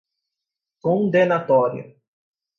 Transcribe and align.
condenatória 0.81 1.95